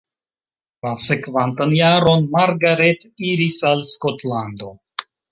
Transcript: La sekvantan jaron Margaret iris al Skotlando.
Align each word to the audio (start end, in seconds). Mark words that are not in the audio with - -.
La 0.85 0.93
sekvantan 1.07 1.75
jaron 1.79 2.25
Margaret 2.35 3.05
iris 3.33 3.59
al 3.73 3.83
Skotlando. 3.93 4.73